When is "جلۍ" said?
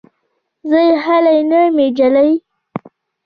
1.97-2.31